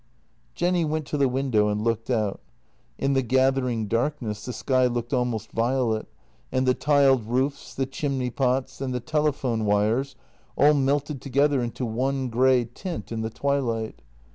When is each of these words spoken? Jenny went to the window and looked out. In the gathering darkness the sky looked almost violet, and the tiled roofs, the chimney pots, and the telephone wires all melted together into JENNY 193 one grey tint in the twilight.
Jenny 0.55 0.83
went 0.83 1.05
to 1.05 1.17
the 1.17 1.27
window 1.29 1.67
and 1.67 1.83
looked 1.83 2.09
out. 2.09 2.39
In 2.97 3.13
the 3.13 3.21
gathering 3.21 3.85
darkness 3.87 4.43
the 4.43 4.51
sky 4.51 4.87
looked 4.87 5.13
almost 5.13 5.51
violet, 5.51 6.07
and 6.51 6.67
the 6.67 6.73
tiled 6.73 7.27
roofs, 7.27 7.75
the 7.75 7.85
chimney 7.85 8.31
pots, 8.31 8.81
and 8.81 8.95
the 8.95 8.99
telephone 8.99 9.63
wires 9.63 10.15
all 10.57 10.73
melted 10.73 11.21
together 11.21 11.61
into 11.61 11.83
JENNY 11.83 11.95
193 11.97 12.21
one 12.23 12.29
grey 12.31 12.65
tint 12.73 13.11
in 13.11 13.21
the 13.21 13.29
twilight. 13.29 14.01